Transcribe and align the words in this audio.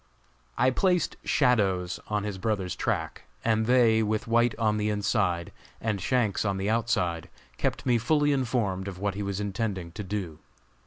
I 0.57 0.71
placed 0.71 1.15
"shadows" 1.23 1.99
on 2.07 2.23
his 2.23 2.39
brother's 2.39 2.75
track, 2.75 3.25
and 3.45 3.67
they, 3.67 4.01
with 4.01 4.25
White 4.27 4.57
on 4.57 4.77
the 4.77 4.89
inside, 4.89 5.51
and 5.79 6.01
Shanks 6.01 6.43
on 6.43 6.57
the 6.57 6.71
outside, 6.71 7.29
kept 7.57 7.85
me 7.85 7.99
fully 7.99 8.31
informed 8.31 8.87
of 8.87 8.97
what 8.97 9.13
he 9.13 9.21
was 9.21 9.39
intending 9.39 9.91
to 9.91 10.03
do. 10.03 10.39